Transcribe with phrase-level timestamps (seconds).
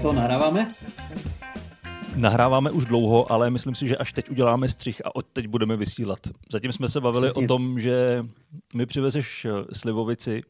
[0.00, 0.68] Co, nahráváme?
[2.16, 5.76] Nahráváme už dlouho, ale myslím si, že až teď uděláme střih a od teď budeme
[5.76, 6.18] vysílat.
[6.52, 7.44] Zatím jsme se bavili Přesně.
[7.44, 8.26] o tom, že
[8.74, 10.42] mi přivezeš eh, slivovici.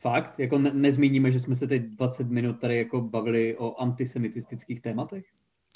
[0.00, 0.38] Fakt?
[0.38, 5.24] Jako ne- nezmíníme, že jsme se teď 20 minut tady jako bavili o antisemitistických tématech?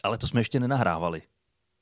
[0.02, 1.22] Ale to jsme ještě nenahrávali.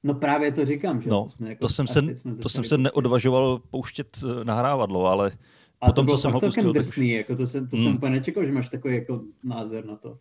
[0.02, 2.02] No právě to říkám, že no, to, jsme jako, to jsem se,
[2.42, 5.32] to jsem se neodvažoval pouštět eh, nahrávadlo, ale
[5.80, 7.16] a potom, to co jsem ho pustil, drsný, tak...
[7.16, 7.84] jako to jsem, to hmm.
[7.84, 10.18] jsem úplně nečekal, že máš takový jako názor na to.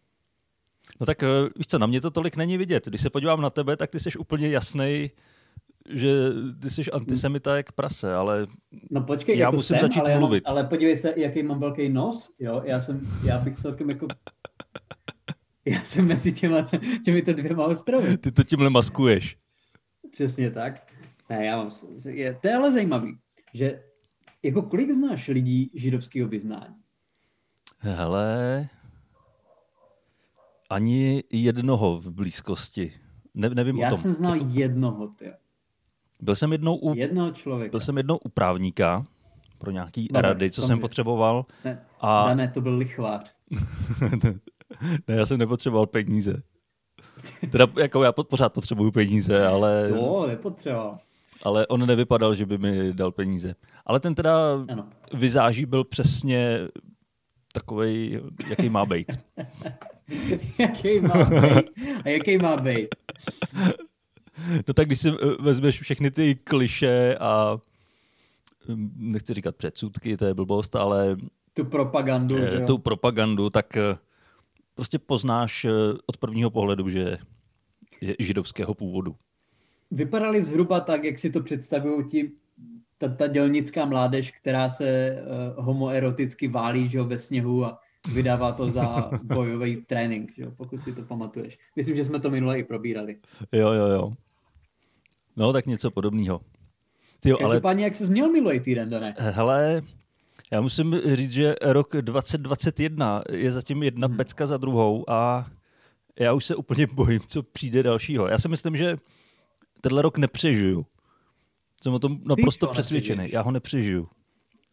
[0.99, 2.87] No tak eh, víš co, na mě to tolik není vidět.
[2.87, 5.11] Když se podívám na tebe, tak ty jsi úplně jasný,
[5.89, 6.09] že
[6.61, 8.47] ty jsi antisemita jak prase, ale
[8.91, 10.43] no počkej, já jako musím jsem, začít ale mluvit.
[10.47, 14.07] Já, ale podívej se, jaký mám velký nos, jo, já jsem, já bych celkem jako
[15.65, 16.67] já jsem mezi těma,
[17.05, 18.17] těmito dvěma ostrovy.
[18.17, 19.37] Ty to tímhle maskuješ.
[20.11, 20.91] Přesně tak.
[21.29, 21.69] Ne, já mám,
[22.05, 23.17] je, to je ale zajímavý,
[23.53, 23.83] že
[24.43, 26.75] jako kolik znáš lidí židovského vyznání?
[27.79, 28.67] Hele,
[30.69, 32.93] ani jednoho v blízkosti.
[33.33, 34.01] Ne, nevím Já o tom.
[34.01, 34.49] jsem znal jako...
[34.51, 35.31] jednoho, ty.
[36.19, 36.95] Byl jsem jednou u...
[36.95, 37.71] Jednoho člověka.
[37.71, 39.05] Byl jsem jednou u právníka
[39.57, 41.45] pro nějaký Dobre, rady, co jsem potřeboval.
[41.65, 42.35] Ne, a...
[42.35, 43.35] ne, to byl lichvář.
[45.07, 46.43] ne, já jsem nepotřeboval peníze.
[47.51, 49.87] Teda jako já pořád potřebuju peníze, ale...
[49.89, 50.97] Jo, nepotřeboval.
[51.43, 53.55] Ale on nevypadal, že by mi dal peníze.
[53.85, 54.89] Ale ten teda ano.
[55.13, 56.59] vyzáží byl přesně
[57.53, 59.07] takový, jaký má být.
[60.57, 61.69] jaký má být?
[62.05, 62.87] A jaký má být?
[64.67, 67.57] No tak když si vezmeš všechny ty kliše a
[68.67, 71.17] hm, nechci říkat předsudky, to je blbost, ale
[71.53, 73.97] tu propagandu, eh, tu propagandu, tak eh,
[74.75, 75.71] prostě poznáš eh,
[76.05, 77.17] od prvního pohledu, že
[78.01, 79.15] je židovského původu.
[79.91, 82.31] Vypadali zhruba tak, jak si to představují ti
[82.97, 85.17] ta, ta dělnická mládež, která se
[85.57, 87.79] uh, homoeroticky válí že, ve sněhu a
[88.13, 91.59] vydává to za bojový trénink, že, pokud si to pamatuješ.
[91.75, 93.17] Myslím, že jsme to minule i probírali.
[93.51, 94.13] Jo, jo, jo.
[95.35, 96.41] No, tak něco podobného.
[97.19, 97.61] Tyjo, ale...
[97.61, 99.13] Páně, jak se měl minulý týden, ne?
[99.17, 99.81] Hele,
[100.51, 104.17] já musím říct, že rok 2021 je zatím jedna hmm.
[104.17, 105.47] pecka za druhou a
[106.19, 108.27] já už se úplně bojím, co přijde dalšího.
[108.27, 108.97] Já si myslím, že
[109.81, 110.85] tenhle rok nepřežiju.
[111.83, 113.17] Jsem o tom naprosto přesvědčený.
[113.17, 113.33] Nepřežiješ.
[113.33, 114.09] Já ho nepřežiju.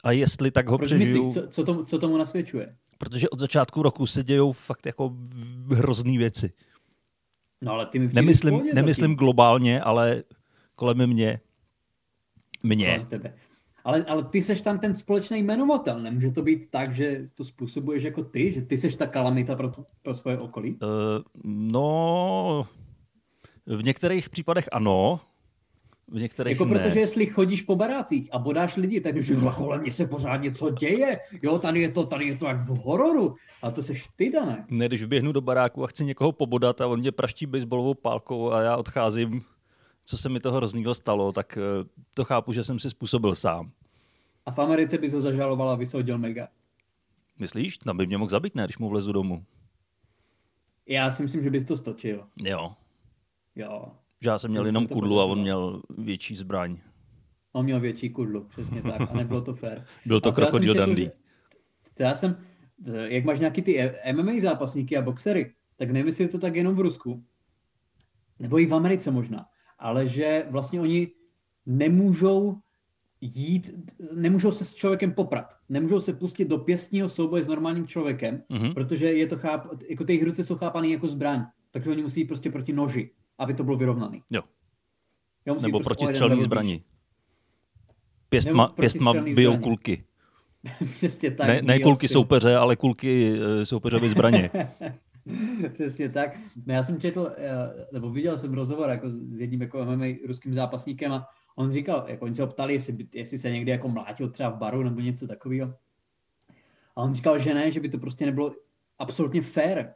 [0.04, 1.24] A jestli tak ho Proč přežiju...
[1.24, 2.76] Myslíš, co, co, tomu, co tomu nasvědčuje?
[2.98, 5.16] Protože od začátku roku se dějou fakt jako
[5.70, 6.52] hrozný věci.
[7.62, 10.22] No ale ty mi nemyslím, nemyslím globálně, ale
[10.74, 11.40] kolem mě.
[12.62, 13.06] Mě.
[13.08, 13.34] Tebe.
[13.84, 16.00] Ale, ale ty seš tam ten společný jmenovatel.
[16.00, 19.70] Nemůže to být tak, že to způsobuješ jako ty, že ty seš ta kalamita pro,
[19.70, 20.70] to, pro svoje okolí?
[20.70, 22.66] Uh, no,
[23.66, 25.20] v některých případech ano,
[26.08, 26.80] v některých jako ne.
[26.80, 30.70] protože jestli chodíš po barácích a bodáš lidi, tak už kolem mě se pořád něco
[30.70, 31.20] děje.
[31.42, 33.36] Jo, tady je to, tady je to jak v hororu.
[33.62, 34.66] A to seš ty, Dané.
[34.70, 38.52] Ne, když běhnu do baráku a chci někoho pobodat a on mě praští baseballovou pálkou
[38.52, 39.42] a já odcházím,
[40.04, 43.70] co se mi toho hroznýho stalo, tak eh, to chápu, že jsem si způsobil sám.
[44.46, 46.48] A v Americe bys ho zažaloval a vysoudil mega.
[47.40, 47.78] Myslíš?
[47.78, 49.44] Tam by mě mohl zabít, ne, když mu vlezu domů.
[50.86, 52.26] Já si myslím, že bys to stočil.
[52.42, 52.72] Jo.
[53.56, 53.92] Jo.
[54.24, 56.76] Že já jsem měl jenom kudlu a on měl větší zbraň.
[57.52, 59.10] On měl větší kudlu, přesně tak.
[59.10, 59.84] A nebylo to fér.
[60.06, 61.10] Byl to krokodil dandy.
[61.98, 62.36] Já jsem,
[63.04, 66.74] jak máš nějaký ty MMA zápasníky a boxery, tak nevím, jestli je to tak jenom
[66.74, 67.24] v Rusku,
[68.38, 69.46] nebo i v Americe možná,
[69.78, 71.10] ale že vlastně oni
[71.66, 72.60] nemůžou
[73.20, 73.70] jít,
[74.14, 75.54] nemůžou se s člověkem poprat.
[75.68, 78.74] Nemůžou se pustit do pěstního souboje s normálním člověkem, mm-hmm.
[78.74, 81.44] protože je to cháp, jako ty jejich ruce jsou chápané jako zbraň.
[81.70, 84.22] Takže oni musí prostě proti noži aby to bylo vyrovnaný.
[84.30, 84.42] Jo.
[85.46, 86.84] jo Nebo prostě protistřelný zbraní.
[88.28, 90.04] Pěstma, pěstma bijou kulky.
[90.96, 91.46] Přesně tak.
[91.46, 94.50] Ne, ne kulky soupeře, ale kulky eh, soupeřovy zbraně.
[95.72, 96.36] Přesně tak.
[96.66, 100.54] No já jsem četl, eh, nebo viděl jsem rozhovor jako s jedním jako MMA ruským
[100.54, 104.30] zápasníkem a on říkal, jako oni se ho ptali, jestli, jestli se někdy jako mlátil
[104.30, 105.74] třeba v baru nebo něco takového.
[106.96, 108.52] A on říkal, že ne, že by to prostě nebylo
[108.98, 109.86] absolutně fair.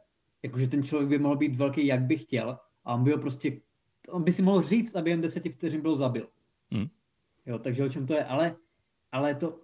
[0.43, 2.57] Jakože ten člověk by mohl být velký, jak by chtěl,
[2.89, 3.61] a on by ho prostě,
[4.09, 6.27] on by si mohl říct, aby jen deseti vteřin byl zabil.
[6.71, 6.87] Hmm.
[7.45, 8.55] Jo, takže o čem to je, ale,
[9.11, 9.59] ale to,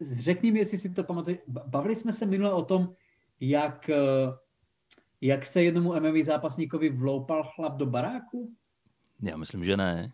[0.00, 2.94] řekni mi, jestli si to pamatuješ, bavili jsme se minule o tom,
[3.40, 4.32] jak, eh,
[5.20, 8.54] jak se jednomu MMA zápasníkovi vloupal chlap do baráku?
[9.22, 10.12] Já myslím, že ne.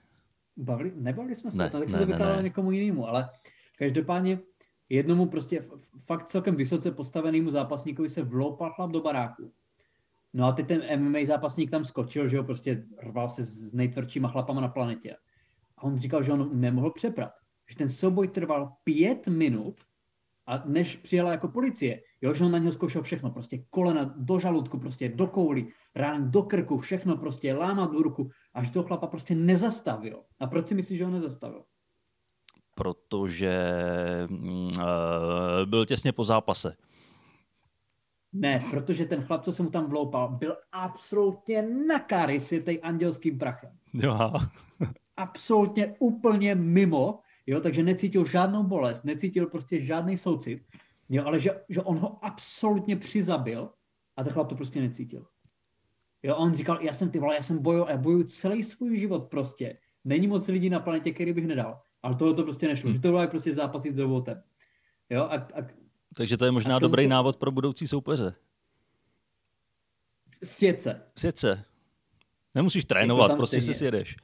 [0.56, 3.30] Bavili, nebavili jsme se ne, o tom, tak se to vykládalo někomu jinému, ale
[3.78, 4.38] každopádně
[4.88, 5.68] jednomu prostě
[6.06, 9.52] fakt celkem vysoce postavenému zápasníkovi se vloupal chlap do baráku.
[10.34, 14.28] No a teď ten MMA zápasník tam skočil, že jo, prostě rval se s nejtvrdšíma
[14.28, 15.16] chlapama na planetě.
[15.78, 17.32] A on říkal, že on nemohl přeprat.
[17.70, 19.80] Že ten souboj trval pět minut
[20.46, 24.38] A než přijela jako policie, jo, že on na něho zkoušel všechno, prostě kolena do
[24.38, 29.06] žaludku, prostě do kouli, rán do krku, všechno prostě lámat do ruku, až toho chlapa
[29.06, 30.22] prostě nezastavil.
[30.40, 31.64] A proč si myslíš, že ho nezastavil?
[32.74, 33.56] Protože
[34.30, 34.82] uh,
[35.64, 36.76] byl těsně po zápase.
[38.34, 42.80] Ne, protože ten chlap, co se mu tam vloupal, byl absolutně na káry s tej
[42.82, 43.70] andělským prachem.
[43.94, 44.32] Jo.
[45.16, 50.62] absolutně úplně mimo, jo, takže necítil žádnou bolest, necítil prostě žádný soucit,
[51.08, 53.70] jo, ale že, že on ho absolutně přizabil
[54.16, 55.26] a ten chlap to prostě necítil.
[56.22, 59.28] Jo, on říkal, já jsem ty vole, já jsem bojoval, já bojuju celý svůj život
[59.30, 59.78] prostě.
[60.04, 61.80] Není moc lidí na planetě, který bych nedal.
[62.02, 62.88] Ale tohle to prostě nešlo.
[62.88, 62.94] Hmm.
[62.94, 64.42] Že to bylo prostě zápasit s robotem.
[65.10, 65.66] Jo, a, a,
[66.14, 67.08] Takže to je možná dobrý se...
[67.08, 68.34] návod pro budoucí soupeře.
[70.44, 71.02] Sjet se.
[71.16, 71.64] Sjet se.
[72.54, 73.74] Nemusíš trénovat, jako prostě stejně.
[73.74, 74.16] si sjedeš.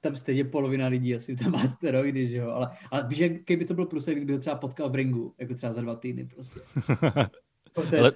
[0.00, 3.74] Tam stejně polovina lidí asi tam má steroidy, že jo, ale, ale víš, kdyby to
[3.74, 6.60] byl plus, kdyby ho třeba potkal v ringu, jako třeba za dva týdny prostě.
[7.92, 8.12] Je Ale,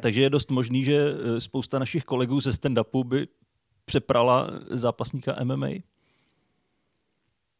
[0.00, 3.28] takže je dost možný, že eh, spousta našich kolegů ze stand-upu by
[3.84, 5.68] přeprala zápasníka MMA?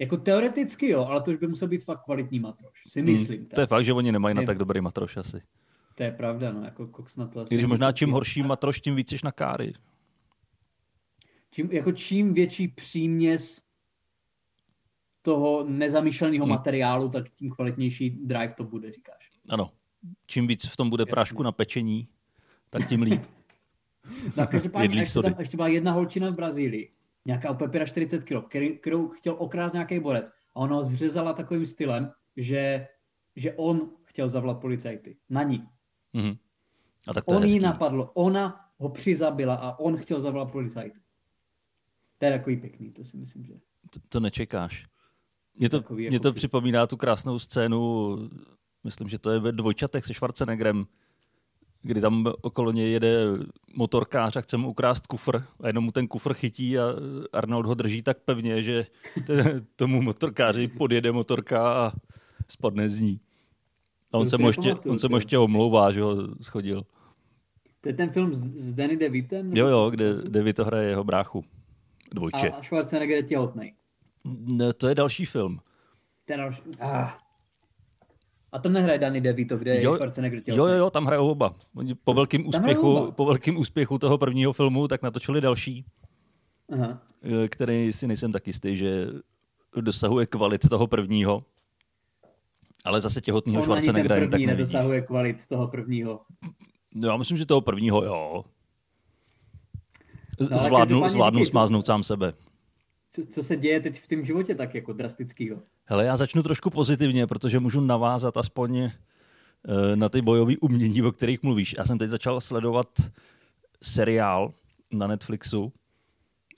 [0.00, 3.38] Jako teoreticky jo, ale to už by musel být fakt kvalitní matroš, si hmm, myslím.
[3.38, 5.42] Hmm, to je fakt, že oni nemají na tak dobrý matroš asi.
[5.94, 9.22] To je pravda, no, jako Cox na to Když možná čím horší matroš, tím víc
[9.22, 9.72] na káry.
[11.50, 13.62] Čím, jako čím větší příměs
[15.22, 16.54] toho nezamýšleného hmm.
[16.54, 19.30] materiálu, tak tím kvalitnější drive to bude, říkáš.
[19.48, 19.70] Ano,
[20.26, 21.10] čím víc v tom bude Jasně.
[21.10, 22.08] prášku na pečení,
[22.70, 23.22] tak tím líp.
[24.36, 26.92] no, každopádně ještě, tam, ještě byla jedna holčina v Brazílii,
[27.24, 30.26] nějaká úplně 40 kg, který, kterou chtěl okrást nějaký borec.
[30.54, 32.86] A ona ho zřezala takovým stylem, že,
[33.36, 35.16] že on chtěl zavolat policajty.
[35.28, 35.68] Na ní.
[36.14, 36.38] Mm-hmm.
[37.08, 40.98] A tak to on ji napadlo, ona ho přizabila a on chtěl zavolat policajty.
[42.18, 43.54] To je takový pěkný, to si myslím, že...
[43.90, 44.86] To, to nečekáš.
[45.54, 48.16] Mě to, takový, mě jako to připomíná tu krásnou scénu
[48.84, 50.86] myslím, že to je ve dvojčatech se Schwarzeneggerem,
[51.82, 53.24] kdy tam okolo něj jede
[53.74, 56.82] motorkář a chce mu ukrást kufr a jenom mu ten kufr chytí a
[57.32, 58.86] Arnold ho drží tak pevně, že
[59.76, 61.92] tomu motorkáři podjede motorka a
[62.48, 63.20] spadne z ní.
[64.12, 66.82] A on se, mu ještě, on se mu ještě omlouvá, že ho schodil.
[67.80, 69.56] To je ten film s, s Danny DeVitem?
[69.56, 71.44] Jo, jo, kde DeVito hraje jeho bráchu.
[72.14, 72.50] Dvojče.
[72.50, 73.74] A Schwarzenegger je těhotný.
[74.24, 75.60] Ne, to je další film.
[76.24, 76.62] Ten další...
[76.80, 77.29] Ah.
[78.52, 80.42] A tam nehraje Danny DeVito, kde jo, je Schwarzenegger.
[80.46, 81.52] Jo, jo, jo, tam hrajou oba.
[81.74, 85.84] Oni po velkém úspěchu, po velkém úspěchu toho prvního filmu, tak natočili další,
[86.72, 87.02] Aha.
[87.22, 89.06] Eh, který si nejsem tak jistý, že
[89.80, 91.44] dosahuje kvalit toho prvního.
[92.84, 94.58] Ale zase těhotného Schwarzeneggera jen tak nevidíš.
[94.58, 96.20] nedosahuje kvalit toho prvního.
[97.04, 98.44] Já myslím, že toho prvního, jo.
[100.50, 102.32] No, zvládnu, zvládnu smáznout sám sebe
[103.10, 105.62] co, co se děje teď v tom životě tak jako drastického?
[105.90, 108.90] Hele, já začnu trošku pozitivně, protože můžu navázat aspoň eh,
[109.96, 111.74] na ty bojové umění, o kterých mluvíš.
[111.78, 112.88] Já jsem teď začal sledovat
[113.82, 114.54] seriál
[114.92, 115.72] na Netflixu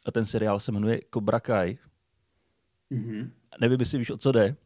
[0.07, 1.79] a ten seriál se jmenuje Cobra Kai.
[2.91, 3.31] Mm-hmm.
[3.61, 4.57] Nevím, jestli víš, o co jde.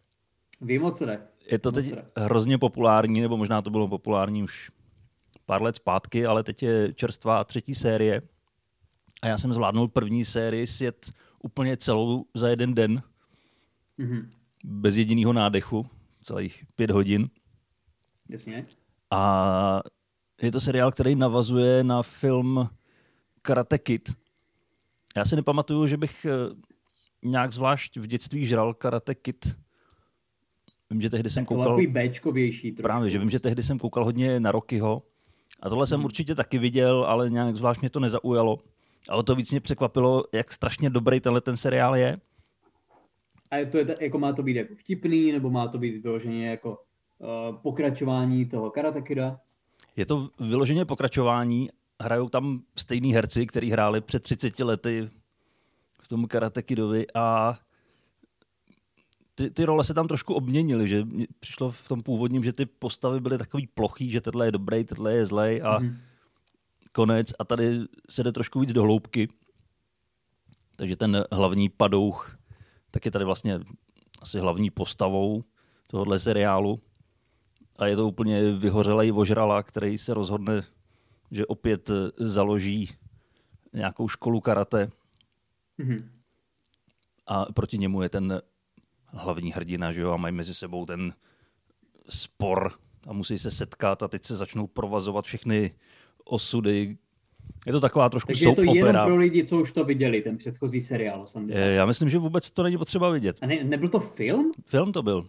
[0.60, 1.20] Vím, o co jde.
[1.50, 4.70] Je to teď hrozně populární, nebo možná to bylo populární už
[5.44, 8.22] pár let zpátky, ale teď je čerstvá třetí série.
[9.22, 13.02] A já jsem zvládnul první sérii sjet úplně celou za jeden den.
[13.98, 14.28] Mm-hmm.
[14.68, 15.86] Bez jediného nádechu,
[16.22, 17.28] celých pět hodin.
[18.28, 18.66] Jasně.
[19.10, 19.82] A
[20.42, 22.68] je to seriál, který navazuje na film
[23.42, 24.08] Karate Kid.
[25.16, 26.54] Já si nepamatuju, že bych eh,
[27.22, 29.56] nějak zvlášť v dětství žral Karate Kid.
[30.90, 31.78] Vím, že tehdy jsem koukal...
[31.88, 32.82] Bčkovější trošku.
[32.82, 35.02] Právě, že vím, že tehdy jsem koukal hodně na Rockyho.
[35.60, 36.04] A tohle jsem hmm.
[36.04, 38.58] určitě taky viděl, ale nějak zvlášť mě to nezaujalo.
[39.08, 42.18] A o to víc mě překvapilo, jak strašně dobrý tenhle ten seriál je.
[43.50, 46.78] A to je, jako má to být jako vtipný, nebo má to být vyloženě jako
[47.18, 49.40] uh, pokračování toho Karate Kida?
[49.96, 51.68] Je to vyloženě pokračování.
[52.02, 55.08] Hrajou tam stejní herci, kteří hráli před 30 lety
[56.02, 57.58] v tom Karate Kidovi a
[59.34, 61.06] ty, ty role se tam trošku obměnily, že
[61.40, 65.12] přišlo v tom původním, že ty postavy byly takový plochý, že tenhle je dobrý, tenhle
[65.12, 65.96] je zlej a mm-hmm
[66.96, 69.28] konec a tady se jde trošku víc do hloubky.
[70.76, 72.35] Takže ten hlavní padouch
[72.96, 73.60] tak je tady vlastně
[74.20, 75.44] asi hlavní postavou
[75.86, 76.82] tohohle seriálu.
[77.76, 80.64] A je to úplně vyhořelej vožrala, který se rozhodne,
[81.30, 82.96] že opět založí
[83.72, 84.90] nějakou školu karate.
[85.78, 86.08] Mm-hmm.
[87.26, 88.42] A proti němu je ten
[89.06, 91.14] hlavní hrdina, že jo, a mají mezi sebou ten
[92.08, 92.72] spor
[93.06, 95.74] a musí se setkat a teď se začnou provazovat všechny
[96.24, 96.98] osudy.
[97.66, 98.86] Je to taková trošku Takže soap je to opera.
[98.86, 101.60] jenom pro lidi, co už to viděli, ten předchozí seriál 80.
[101.60, 103.36] Já myslím, že vůbec to není potřeba vidět.
[103.42, 104.52] A ne, nebyl to film?
[104.66, 105.28] Film to byl.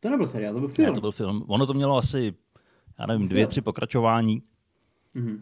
[0.00, 0.88] To nebyl seriál, to byl film.
[0.88, 1.44] Ne, to byl film.
[1.48, 2.34] Ono to mělo asi,
[2.98, 4.42] já nevím, dvě, tři pokračování.
[5.16, 5.40] Mm-hmm.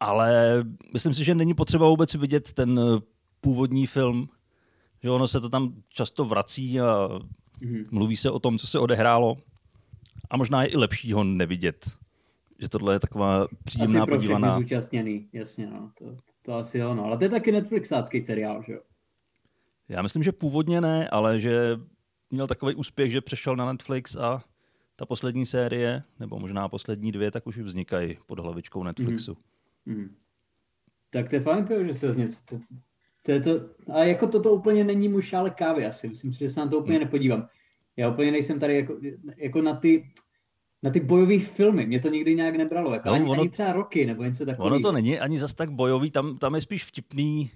[0.00, 0.62] Ale
[0.92, 3.00] myslím si, že není potřeba vůbec vidět ten eh,
[3.40, 4.28] původní film,
[5.02, 7.08] že ono se to tam často vrací a
[7.62, 7.84] mm-hmm.
[7.90, 9.36] mluví se o tom, co se odehrálo.
[10.30, 11.90] A možná je i lepší ho nevidět.
[12.58, 14.58] Že tohle je taková příjemná asi pro podívaná.
[14.58, 15.92] zúčastněný, jasně, no.
[15.98, 17.04] To, to asi jo, no.
[17.04, 18.80] Ale to je taky Netflixácký seriál, že jo?
[19.88, 21.76] Já myslím, že původně ne, ale že
[22.30, 24.44] měl takový úspěch, že přešel na Netflix a
[24.96, 29.36] ta poslední série, nebo možná poslední dvě, tak už vznikají pod hlavičkou Netflixu.
[29.86, 29.94] Mm.
[29.94, 30.16] Mm.
[31.10, 32.42] Tak to je fajn, to, že se z něco...
[32.44, 32.58] To,
[33.22, 33.50] to, je to,
[33.92, 36.08] a jako toto úplně není můj šále kávy asi.
[36.08, 37.04] Myslím si, že se na to úplně mm.
[37.04, 37.48] nepodívám.
[37.96, 39.00] Já úplně nejsem tady jako,
[39.36, 40.10] jako na ty
[40.86, 41.86] na ty bojové filmy.
[41.86, 42.92] Mě to nikdy nějak nebralo.
[42.92, 44.74] Jako no, ani, ono, ani třeba roky nebo něco takového.
[44.76, 47.50] Ono to není ani zas tak bojový, tam, tam je spíš vtipný,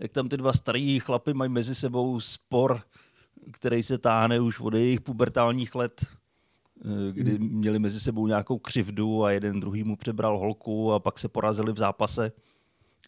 [0.00, 2.82] jak tam ty dva starý chlapy mají mezi sebou spor,
[3.52, 6.06] který se táhne už od jejich pubertálních let,
[6.84, 7.48] eh, kdy hmm.
[7.48, 11.72] měli mezi sebou nějakou křivdu a jeden druhý mu přebral holku a pak se porazili
[11.72, 12.32] v zápase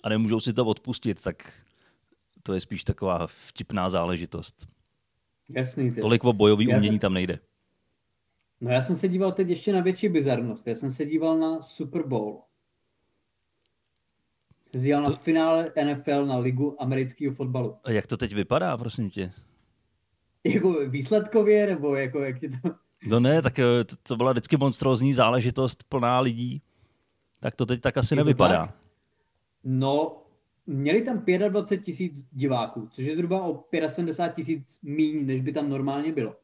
[0.02, 1.52] a nemůžou si to odpustit, tak
[2.42, 4.68] to je spíš taková vtipná záležitost.
[5.48, 5.94] Jasný.
[5.94, 6.98] Tolik o bojový Já umění jsem...
[6.98, 7.38] tam nejde.
[8.60, 10.66] No já jsem se díval teď ještě na větší bizarnost.
[10.66, 12.42] Já jsem se díval na Super Bowl.
[14.72, 15.10] Díval to...
[15.10, 17.76] na finále NFL na ligu amerického fotbalu.
[17.84, 19.32] A jak to teď vypadá, prosím tě?
[20.44, 22.56] Jako výsledkově, nebo jako jak ti to...
[23.06, 26.62] No ne, tak eh, to, to byla vždycky monstrózní záležitost plná lidí.
[27.40, 28.66] Tak to teď tak asi nevypadá.
[28.66, 28.76] Tak?
[29.64, 30.22] No,
[30.66, 35.68] měli tam 25 tisíc diváků, což je zhruba o 75 tisíc míň, než by tam
[35.68, 36.36] normálně bylo.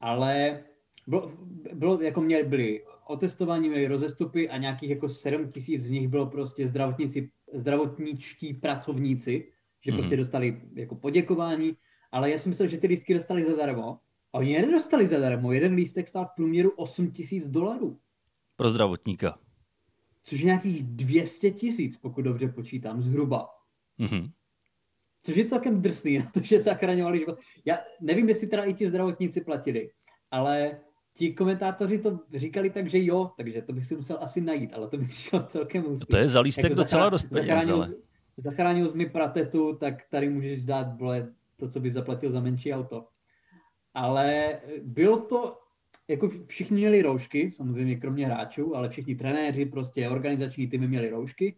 [0.00, 0.64] Ale
[1.06, 1.32] bylo,
[1.72, 6.26] bylo jako měli, byli otestování, měli rozestupy a nějakých jako 7 tisíc z nich bylo
[6.26, 9.96] prostě zdravotníci, zdravotničtí pracovníci, že mm-hmm.
[9.96, 11.76] prostě dostali jako poděkování,
[12.12, 13.98] ale já si myslel, že ty lístky dostali zadarmo
[14.32, 15.52] a oni je nedostali zadarmo.
[15.52, 17.98] Jeden lístek stál v průměru 8 tisíc dolarů.
[18.56, 19.38] Pro zdravotníka.
[20.24, 23.48] Což je nějakých 200 tisíc, pokud dobře počítám, zhruba.
[24.00, 24.30] Mm-hmm.
[25.22, 27.38] Což je celkem drsný na to, že zachraňovali život.
[27.64, 29.90] Já nevím, jestli teda i ti zdravotníci platili,
[30.30, 30.80] ale
[31.16, 34.88] ti komentátoři to říkali tak, že jo, takže to bych si musel asi najít, ale
[34.88, 36.06] to by šlo celkem ústý.
[36.06, 37.88] To je za lístek jako docela dost peněz, ale...
[38.36, 42.72] Zachránil jsi mi pratetu, tak tady můžeš dát vole, to, co by zaplatil za menší
[42.72, 43.06] auto.
[43.94, 45.58] Ale bylo to,
[46.08, 51.56] jako všichni měli roušky, samozřejmě kromě hráčů, ale všichni trenéři, prostě organizační týmy měli roušky,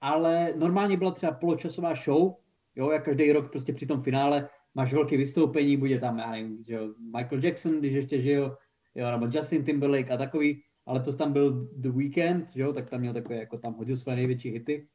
[0.00, 2.34] ale normálně byla třeba poločasová show,
[2.76, 6.64] jo, jak každý rok prostě při tom finále máš velké vystoupení, bude tam, já nevím,
[6.64, 8.56] že jo, Michael Jackson, když ještě žil,
[8.94, 13.00] jo, nebo Justin Timberlake a takový, ale to tam byl The Weekend, jo, tak tam
[13.00, 14.88] měl takové, jako tam hodil své největší hity.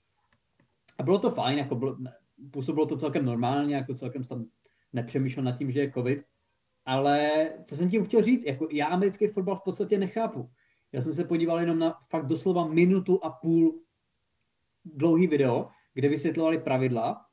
[0.98, 1.98] A bylo to fajn, jako bylo,
[2.52, 4.46] působilo to celkem normálně, jako celkem tam
[4.94, 6.22] nepřemýšlel nad tím, že je covid.
[6.86, 10.50] Ale co jsem tím chtěl říct, jako já americký fotbal v podstatě nechápu.
[10.92, 13.82] Já jsem se podíval jenom na fakt doslova minutu a půl
[14.86, 17.26] dlouhý video, kde vysvětlovali pravidla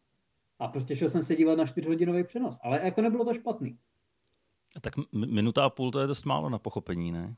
[0.58, 2.58] a prostě šel jsem se dívat na čtyřhodinový přenos.
[2.62, 3.78] Ale jako nebylo to špatný.
[4.80, 7.34] Tak minuta a půl to je dost málo na pochopení, ne?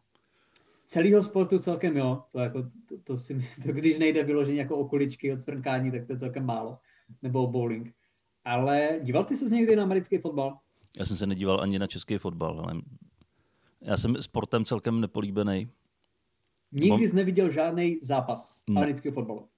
[0.87, 2.23] Celýho sportu celkem jo.
[2.33, 6.12] To, jako, to, to, si, to když nejde vyloženě jako okoličky od svrnkání, tak to
[6.12, 6.78] je celkem málo.
[7.23, 7.95] Nebo bowling.
[8.45, 10.59] Ale díval jsi se někdy na americký fotbal?
[10.99, 12.81] Já jsem se nedíval ani na český fotbal, ale
[13.81, 15.69] já jsem sportem celkem nepolíbený.
[16.73, 18.81] Nikdy jsi neviděl žádný zápas ne.
[18.81, 19.49] amerického fotbalu?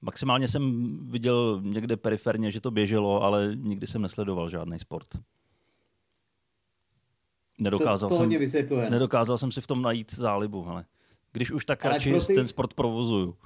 [0.00, 5.08] Maximálně jsem viděl někde periferně, že to běželo, ale nikdy jsem nesledoval žádný sport.
[7.58, 10.68] Nedokázal, to, to jsem, nedokázal jsem si v tom najít zálibu.
[10.68, 10.84] Ale
[11.32, 12.34] když už tak ale radši ty...
[12.34, 13.36] ten sport provozuju.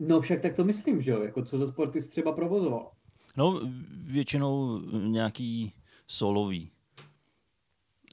[0.00, 1.22] No však tak to myslím, že jo?
[1.22, 2.90] Jako co za sporty jsi třeba provozoval?
[3.36, 3.60] No
[4.04, 5.72] většinou nějaký
[6.06, 6.70] solový.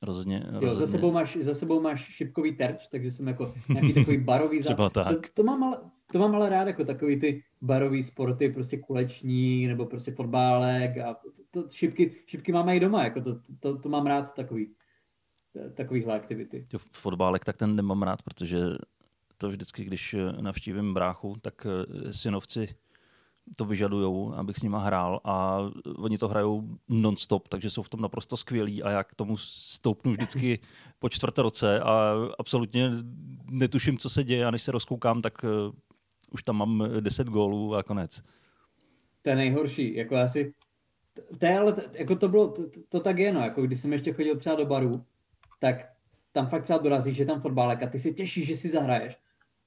[0.04, 0.86] Rozhodně, jo, rozhodně.
[0.86, 4.64] Za, sebou máš, za sebou máš šipkový terč, takže jsem jako nějaký takový barový zá...
[4.64, 5.08] Třeba tak.
[5.08, 5.78] To, to, mám ale,
[6.12, 11.14] to mám ale rád jako takový ty barový sporty, prostě kuleční, nebo prostě fotbálek a
[11.14, 14.76] to, to, šipky, šipky máme i doma, jako to, to, to mám rád takový,
[15.74, 16.68] takovýhle aktivity.
[16.74, 18.60] Jo, fotbálek tak ten nemám rád, protože
[19.38, 22.68] to vždycky, když navštívím bráchu, tak eh, synovci
[23.58, 25.60] to vyžadujou, abych s nima hrál a
[25.98, 30.12] oni to hrajou non-stop, takže jsou v tom naprosto skvělí a já k tomu stoupnu
[30.12, 30.60] vždycky
[31.00, 32.92] po čtvrté roce a absolutně
[33.50, 35.46] netuším, co se děje a než se rozkoukám, tak
[36.34, 38.24] už tam mám 10 gólů a konec.
[39.22, 40.54] To je nejhorší, jako asi
[41.40, 44.14] to, je, ale jako to bylo, to, to, tak je, no, jako když jsem ještě
[44.14, 45.06] chodil třeba do baru,
[45.60, 45.76] tak
[46.32, 49.18] tam fakt třeba dorazíš, že tam fotbálek a ty si těšíš, že si zahraješ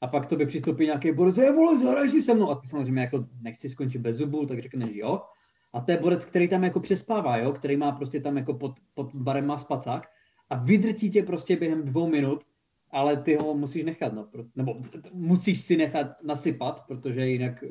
[0.01, 2.51] a pak to by přistoupí nějaký borec, je vole, zahraj si se mnou.
[2.51, 5.23] A ty samozřejmě jako nechci skončit bez zubů, tak řekneš jo.
[5.73, 8.81] A to je borec, který tam jako přespává, jo, který má prostě tam jako pod,
[8.95, 10.09] pod barem má spacák.
[10.51, 12.45] a vydrtí tě prostě během dvou minut,
[12.97, 14.81] ale ty ho musíš nechat, no, nebo
[15.13, 17.69] musíš si nechat nasypat, protože jinak eh,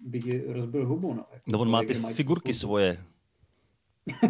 [0.00, 1.14] by ti rozbil hubu.
[1.14, 3.04] No, jako no on má ty figurky svoje.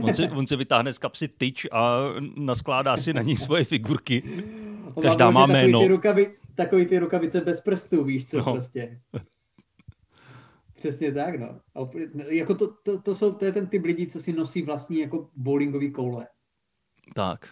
[0.02, 2.02] On se, on se vytáhne z kapsy tyč a
[2.36, 4.22] naskládá si na ní svoje figurky.
[5.02, 5.80] Každá má jméno.
[5.80, 8.52] Ty rukavi, takový ty rukavice bez prstů, víš co, no.
[8.52, 9.00] prostě.
[10.74, 11.60] Přesně tak, no.
[11.74, 11.90] A
[12.28, 15.30] jako to, to, to, jsou, to je ten typ lidí, co si nosí vlastní jako
[15.36, 16.26] bowlingový koule.
[17.14, 17.48] Tak.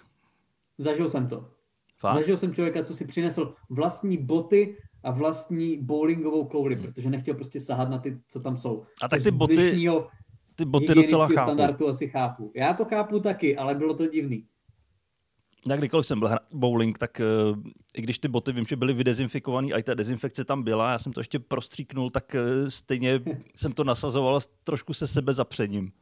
[0.79, 1.56] Zažil jsem to.
[1.99, 2.15] Fakt?
[2.15, 6.85] Zažil jsem člověka, co si přinesl vlastní boty a vlastní bowlingovou kouli, hmm.
[6.85, 8.85] protože nechtěl prostě sahat na ty, co tam jsou.
[9.03, 9.89] A tak ty boty,
[10.55, 11.51] ty boty docela chápu.
[11.51, 12.53] standardu asi chápu.
[12.55, 14.47] Já to chápu taky, ale bylo to divný.
[15.69, 17.59] Já kdykoliv jsem byl bowling, tak uh,
[17.97, 20.99] i když ty boty vím, že byly vydezinfikované a i ta dezinfekce tam byla, já
[20.99, 23.21] jsem to ještě prostříknul, tak uh, stejně
[23.57, 25.93] jsem to nasazoval trošku se sebe zapředním.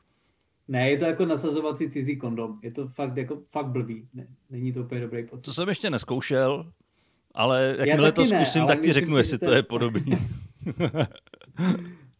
[0.68, 2.58] Ne, je to jako nasazovací cizí kondom.
[2.62, 4.08] Je to fakt, jako, fakt blbý.
[4.14, 5.44] Ne, není to úplně dobrý pocit.
[5.44, 6.72] To jsem ještě neskoušel,
[7.34, 10.04] ale jakmile to zkusím, ne, tak ti řeknu, jestli to je podobný.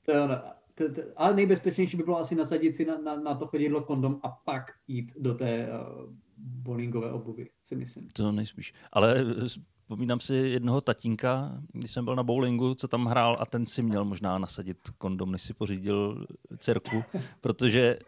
[0.05, 0.41] to je ono.
[0.75, 4.21] To, to, ale nejbezpečnější by bylo asi nasadit si na, na, na to chodidlo kondom
[4.23, 8.09] a pak jít do té uh, bowlingové obuvy, si myslím.
[8.13, 8.73] To nejspíš.
[8.93, 13.67] Ale vzpomínám si jednoho tatínka, když jsem byl na bowlingu, co tam hrál a ten
[13.67, 16.27] si měl možná nasadit kondom, než si pořídil
[16.59, 17.05] dcerku,
[17.41, 17.99] protože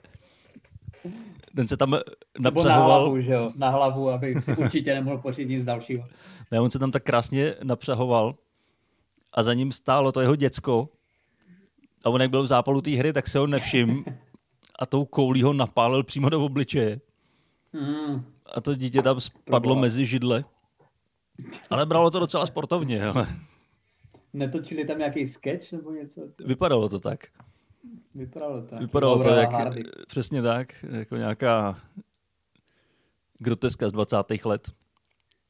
[1.56, 1.96] ten se tam
[2.38, 2.88] napřahoval.
[2.88, 3.50] na hlavu, že jo?
[3.56, 6.04] Na hlavu, aby si určitě nemohl pořídit nic dalšího.
[6.50, 8.34] Ne, on se tam tak krásně napřahoval
[9.32, 10.88] a za ním stálo to jeho děcko
[12.04, 14.04] a on jak byl v zápalu té hry, tak se ho nevšim
[14.78, 17.00] a tou koulí ho napálil přímo do obličeje.
[17.72, 18.24] Mm.
[18.54, 20.44] A to dítě tam spadlo mezi židle.
[21.70, 23.06] Ale bralo to docela sportovně.
[23.06, 23.26] Ale...
[24.32, 26.20] Netočili tam nějaký sketch nebo něco?
[26.46, 27.26] Vypadalo to tak.
[28.14, 28.80] Vypadalo to tak.
[28.80, 29.50] Vypadalo to jak,
[30.06, 31.80] přesně tak, jako nějaká
[33.38, 34.16] groteska z 20.
[34.44, 34.70] let.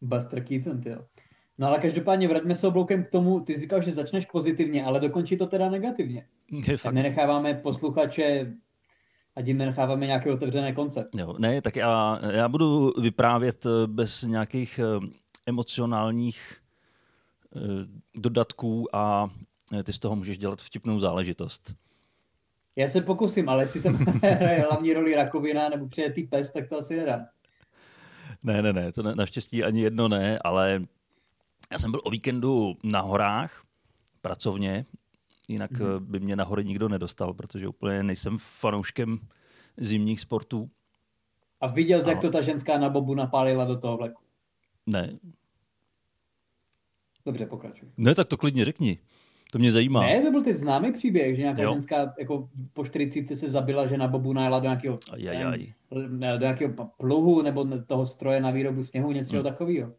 [0.01, 1.05] Buster Keaton, jo.
[1.59, 5.37] No ale každopádně vraťme se obloukem k tomu, ty říkal, že začneš pozitivně, ale dokončí
[5.37, 6.27] to teda negativně.
[6.69, 6.95] Je fakt.
[6.95, 8.53] Nenecháváme posluchače
[9.37, 11.09] a tím nenecháváme nějaké otevřené konce.
[11.15, 15.07] Jo, ne, tak já, já budu vyprávět eh, bez nějakých eh,
[15.47, 16.57] emocionálních
[17.57, 17.61] eh,
[18.15, 19.31] dodatků a
[19.85, 21.75] ty z toho můžeš dělat vtipnou záležitost.
[22.77, 23.89] Já se pokusím, ale jestli to
[24.23, 27.27] hraje hlavní roli rakovina nebo přijetý pes, tak to asi nedám.
[28.43, 30.83] Ne, ne, ne, to ne, naštěstí ani jedno ne, ale
[31.73, 33.65] já jsem byl o víkendu na horách,
[34.21, 34.87] pracovně,
[35.49, 35.87] jinak mm.
[36.01, 39.19] by mě na hory nikdo nedostal, protože úplně nejsem fanouškem
[39.77, 40.71] zimních sportů.
[41.61, 44.23] A viděl jsi, jak to ta ženská na bobu napálila do toho vleku?
[44.87, 45.19] Ne.
[47.27, 47.89] Dobře, pokračuj.
[47.97, 48.99] Ne, tak to klidně řekni.
[49.53, 50.01] To mě zajímá.
[50.01, 51.73] Ne, to byl teď známý příběh, že nějaká jo.
[51.73, 55.73] ženská jako po 40 se zabila, že na bobu najela do nějakého, Ajajaj.
[55.91, 59.45] do nějakého pluhu nebo toho stroje na výrobu sněhu, něco hmm.
[59.45, 59.93] takového.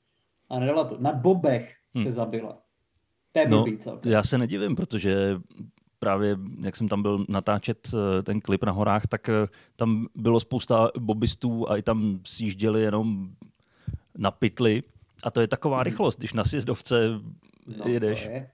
[0.49, 0.97] A nedala to.
[0.99, 2.05] Na bobech hmm.
[2.05, 2.57] se zabila.
[3.31, 3.65] To je no,
[4.05, 5.39] já se nedivím, protože
[5.99, 10.39] právě jak jsem tam byl natáčet eh, ten klip na horách, tak eh, tam bylo
[10.39, 13.29] spousta bobistů a i tam sjížděli jenom
[14.17, 14.83] na pytli.
[15.23, 15.83] A to je taková hmm.
[15.83, 17.09] rychlost, když na sjezdovce
[17.79, 18.23] no, jedeš.
[18.23, 18.49] To, je.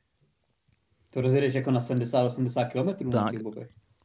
[1.13, 3.35] To rozjedeš jako na 70-80 km tak.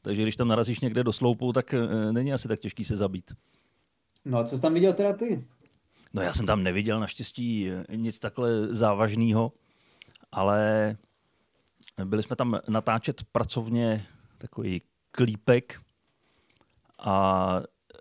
[0.03, 3.33] Takže když tam narazíš někde do sloupu, tak eh, není asi tak těžký se zabít.
[4.25, 5.45] No a co jsi tam viděl teda ty?
[6.15, 9.53] No já jsem tam neviděl naštěstí nic takhle závažného,
[10.33, 10.97] ale
[12.05, 14.07] byli jsme tam natáčet pracovně
[14.39, 15.81] takový klípek
[16.99, 17.61] a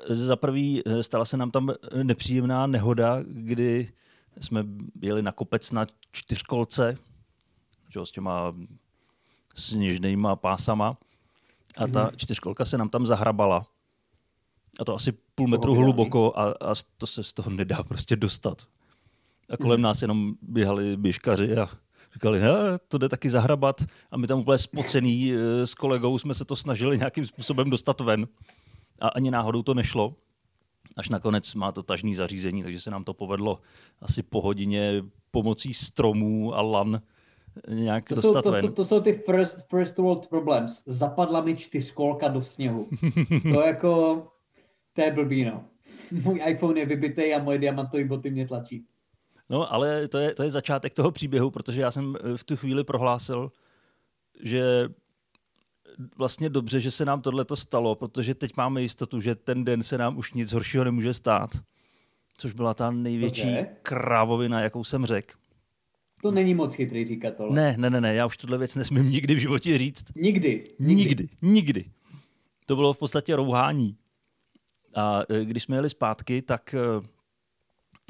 [0.10, 1.70] za prvý stala se nám tam
[2.04, 3.92] nepříjemná nehoda, kdy
[4.38, 4.66] jsme
[5.02, 6.98] jeli na kopec na čtyřkolce,
[8.04, 8.54] s těma
[9.58, 10.98] sněžnýma pásama
[11.78, 12.16] a ta mm-hmm.
[12.16, 13.68] čtyřkolka se nám tam zahrabala
[14.80, 18.68] a to asi půl metru hluboko a, a to se z toho nedá prostě dostat.
[19.50, 19.84] A kolem hmm.
[19.84, 21.70] nás jenom běhali běžkaři a
[22.14, 22.54] říkali, he,
[22.88, 26.56] to jde taky zahrabat a my tam úplně spocený eh, s kolegou jsme se to
[26.56, 28.28] snažili nějakým způsobem dostat ven
[29.02, 30.16] a ani náhodou to nešlo.
[30.98, 33.60] Až nakonec má to tažný zařízení, takže se nám to povedlo
[34.02, 37.02] asi po hodině pomocí stromů a lan
[37.70, 38.66] nějak to dostat jsou, to, ven.
[38.66, 40.84] Jsou, to jsou ty first, first world problems.
[40.86, 42.88] Zapadla mi čtyřkolka do sněhu.
[43.54, 44.24] to jako
[44.94, 45.66] to je blbý, no.
[46.24, 48.86] Můj iPhone je vybitý a moje diamantové boty mě tlačí.
[49.50, 52.58] No, ale to je, to je začátek toho příběhu, protože já jsem eh, v tu
[52.58, 53.52] chvíli prohlásil,
[54.44, 54.90] že
[56.18, 59.98] vlastně dobře, že se nám tohle stalo, protože teď máme jistotu, že ten den se
[59.98, 61.50] nám už nic horšího nemůže stát.
[62.38, 63.68] Což byla ta největší okay.
[63.84, 65.38] krávovina, jakou jsem řekl.
[66.28, 67.56] To není moc chytrý říkat tohle.
[67.56, 70.04] Ne, ne, ne, ne, já už tuhle věc nesmím nikdy v životě říct.
[70.16, 70.64] Nikdy.
[70.80, 71.30] Nikdy, nikdy.
[71.42, 71.86] nikdy.
[72.66, 73.96] To bylo v podstatě rouhání.
[74.96, 76.80] A e, když jsme jeli zpátky, tak e,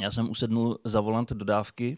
[0.02, 1.98] já jsem usednul za volant dodávky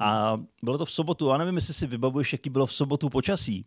[0.00, 1.28] a bylo to v sobotu.
[1.28, 3.66] Já nevím, jestli si vybavuješ, jaký bylo v sobotu počasí.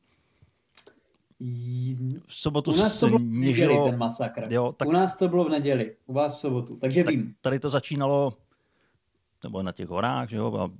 [2.27, 4.53] V sobotu U nás to bylo neděli, ten masakr.
[4.53, 7.35] Jo, tak, U nás to bylo v neděli, u vás v sobotu, takže tak vím.
[7.41, 8.33] Tady to začínalo,
[9.43, 10.71] nebo na těch horách, že jo, a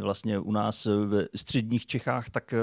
[0.00, 2.58] vlastně u nás ve středních Čechách, tak eh,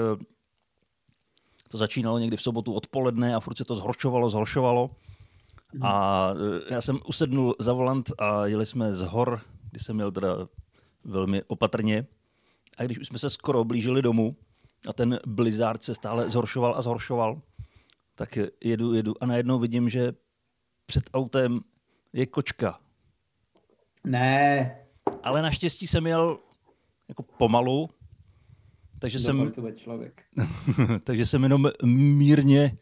[1.68, 4.90] to začínalo někdy v sobotu odpoledne a furt se to zhoršovalo, zhoršovalo.
[5.72, 5.82] Hmm.
[5.82, 9.40] A eh, já jsem usednul za volant a jeli jsme z hor,
[9.70, 10.48] kdy jsem měl teda
[11.04, 12.06] velmi opatrně.
[12.76, 14.36] A když už jsme se skoro blížili domů
[14.88, 17.42] a ten blizzard se stále zhoršoval a zhoršoval,
[18.14, 20.12] tak jedu, jedu a najednou vidím, že
[20.86, 21.60] před autem
[22.12, 22.80] je kočka.
[24.04, 24.76] Ne.
[25.22, 26.38] Ale naštěstí jsem jel
[27.10, 27.90] jako pomalu,
[28.98, 30.22] takže jsem, člověk.
[31.04, 32.78] takže jsem jenom mírně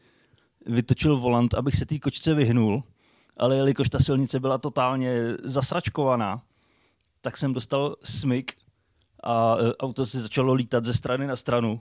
[0.67, 2.83] vytočil volant, abych se té kočce vyhnul,
[3.37, 5.15] ale jelikož ta silnice byla totálně
[5.45, 6.43] zasračkovaná,
[7.21, 8.53] tak jsem dostal smyk
[9.23, 11.81] a e, auto se začalo lítat ze strany na stranu.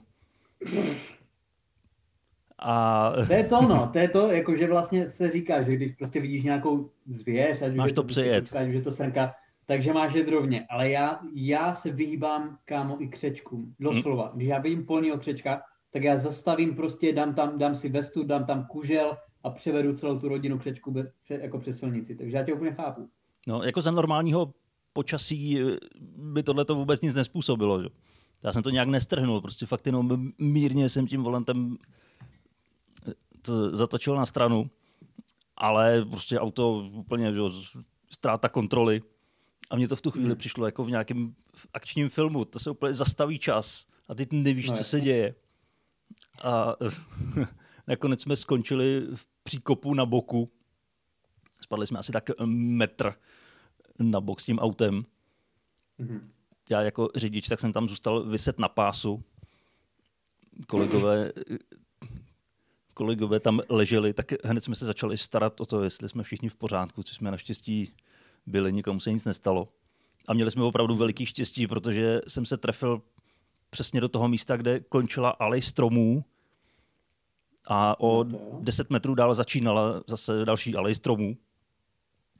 [2.58, 3.12] A...
[3.26, 3.90] To je to, no.
[3.92, 7.74] To je to, jako že vlastně se říká, že když prostě vidíš nějakou zvěř, ať
[7.74, 8.72] máš to prostě přejet.
[8.72, 9.34] Že to srnka,
[9.68, 10.66] takže máš je drobně.
[10.70, 13.74] Ale já, já se vyhýbám, kámo, i křečkům.
[13.80, 14.26] Doslova.
[14.26, 14.36] Hmm.
[14.36, 18.46] Když já vidím polního křečka, tak já zastavím prostě, dám tam, dám si vestu, dám
[18.46, 22.16] tam kužel a převedu celou tu rodinu křečku bez, jako přes silnici.
[22.16, 23.08] Takže já tě úplně chápu.
[23.46, 24.54] No, jako za normálního
[24.92, 25.76] počasí eh,
[26.16, 27.82] by tohle to vůbec nic nespůsobilo.
[27.82, 27.88] Že?
[28.42, 31.76] Já jsem to nějak nestrhnul, prostě fakt jenom mírně jsem tím volantem
[33.08, 34.70] eh, to zatočil na stranu,
[35.56, 37.40] ale prostě auto úplně že,
[38.10, 39.02] ztráta kontroly.
[39.70, 40.38] A mně to v tu chvíli hmm.
[40.38, 41.34] přišlo jako v nějakém
[41.74, 42.44] akčním filmu.
[42.44, 45.34] To se úplně zastaví čas a ty nevíš, no, co se děje.
[46.42, 46.76] A
[47.86, 50.52] nakonec jsme skončili v příkopu na boku.
[51.60, 53.14] Spadli jsme asi tak metr
[53.98, 55.04] na bok s tím autem.
[56.00, 56.20] Mm-hmm.
[56.70, 59.24] Já jako řidič, tak jsem tam zůstal vyset na pásu.
[60.66, 61.32] Kolegové,
[62.94, 66.54] kolegové tam leželi, tak hned jsme se začali starat o to, jestli jsme všichni v
[66.54, 67.92] pořádku, což jsme naštěstí
[68.48, 69.68] byli, nikomu se nic nestalo.
[70.28, 73.02] A měli jsme opravdu veliký štěstí, protože jsem se trefil
[73.70, 76.24] přesně do toho místa, kde končila alej stromů
[77.66, 78.24] a o
[78.60, 81.36] 10 metrů dál začínala zase další alej stromů.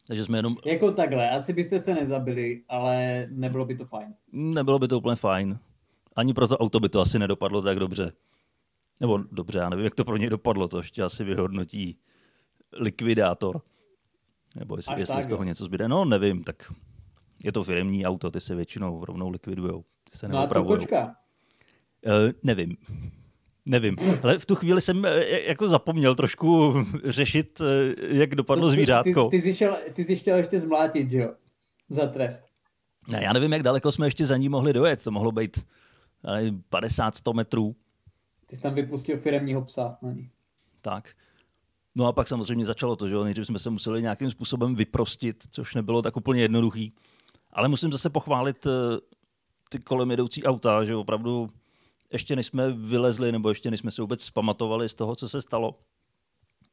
[0.07, 0.57] Takže jsme jenom...
[0.65, 4.15] Jako takhle, asi byste se nezabili, ale nebylo by to fajn.
[4.33, 5.59] Nebylo by to úplně fajn.
[6.17, 8.13] Ani pro to auto by to asi nedopadlo tak dobře.
[9.01, 11.99] Nebo dobře, já nevím, jak to pro něj dopadlo, to ještě asi vyhodnotí
[12.73, 13.61] likvidátor.
[14.57, 15.89] Nebo jestli, jestli z toho něco zbyde.
[15.89, 16.73] No, nevím, tak
[17.45, 19.85] je to firmní auto, ty se většinou rovnou likvidujou.
[20.11, 21.05] Ty se no a co kočka?
[22.07, 22.77] Uh, nevím.
[23.67, 29.29] Nevím, ale v tu chvíli jsem eh, jako zapomněl trošku řešit, eh, jak dopadlo zvířátko.
[29.29, 31.35] Ty, ty, ty, jsi šel, ty jsi chtěl ještě zmlátit, že jo?
[31.89, 32.43] Za trest.
[33.09, 35.05] Ne, já nevím, jak daleko jsme ještě za ní mohli dojet.
[35.05, 35.67] To mohlo být
[36.73, 37.77] 50-100 metrů.
[38.47, 40.31] Ty jsi tam vypustil firemního psa na ní.
[40.81, 41.11] Tak.
[41.99, 43.25] No a pak samozřejmě začalo to, že jo?
[43.25, 46.93] Nejdřív jsme se museli nějakým způsobem vyprostit, což nebylo tak úplně jednoduchý.
[47.53, 48.71] Ale musím zase pochválit eh,
[49.69, 51.51] ty kolem jedoucí auta, že opravdu
[52.13, 55.43] ještě než jsme vylezli, nebo ještě než jsme se vůbec zpamatovali z toho, co se
[55.43, 55.79] stalo,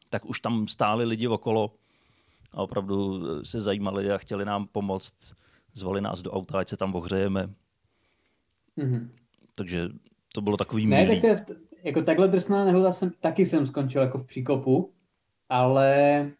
[0.09, 1.73] tak už tam stáli lidi okolo
[2.51, 5.13] a opravdu se zajímali a chtěli nám pomoct.
[5.73, 7.49] Zvali nás do auta, ať se tam ohřejeme.
[8.77, 9.09] Mm-hmm.
[9.55, 9.89] Takže
[10.33, 11.21] to bylo takový Ne, milý.
[11.21, 14.94] tak to je, jako takhle drsná nehoda jsem, taky jsem skončil jako v příkopu,
[15.49, 16.31] ale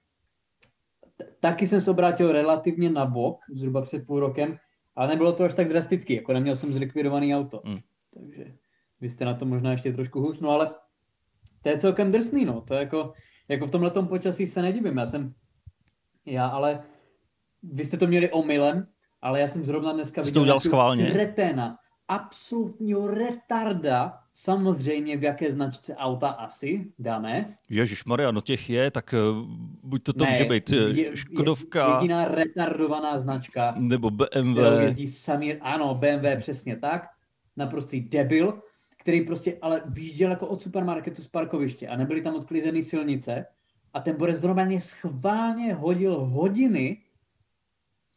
[1.39, 4.57] taky jsem se obrátil relativně na bok, zhruba před půl rokem,
[4.95, 7.61] ale nebylo to až tak drasticky, jako neměl jsem zlikvidovaný auto.
[7.65, 7.79] Mm.
[8.13, 8.53] Takže
[9.01, 10.75] vy jste na to možná ještě trošku hůř, no ale
[11.61, 12.61] to je celkem drsný, no.
[12.61, 13.13] To je jako,
[13.47, 14.97] jako v tomhle počasí se nedivím.
[14.97, 15.33] Já jsem,
[16.25, 16.83] já ale,
[17.63, 18.87] vy jste to měli omylem,
[19.21, 21.13] ale já jsem zrovna dneska viděl to schválně.
[21.13, 27.56] reténa, absolutního retarda, samozřejmě v jaké značce auta asi, dáme.
[27.69, 29.48] Ježíš Maria, no těch je, tak uh,
[29.84, 31.95] buď to to ne, může být je, Škodovka.
[31.95, 33.74] Jediná retardovaná značka.
[33.78, 34.82] Nebo BMW.
[34.82, 37.04] jezdí Samir, ano, BMW, přesně tak.
[37.58, 38.62] Naprostý debil
[39.06, 43.45] který prostě ale vyjížděl jako od supermarketu z parkoviště a nebyly tam odklizené silnice
[43.93, 47.02] a ten Borec normálně schválně hodil hodiny,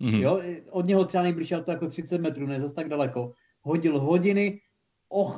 [0.00, 0.20] mm-hmm.
[0.20, 4.60] jo, od něho třeba nejbližší to jako 30 metrů, ne zase tak daleko, hodil hodiny,
[5.08, 5.36] oh,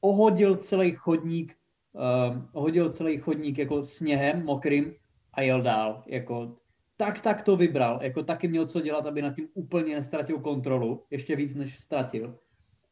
[0.00, 1.56] ohodil celý chodník,
[1.92, 4.94] uh, ohodil celý chodník jako sněhem mokrým
[5.34, 6.56] a jel dál, jako
[6.96, 11.04] tak, tak to vybral, jako taky měl co dělat, aby nad tím úplně nestratil kontrolu,
[11.10, 12.38] ještě víc, než ztratil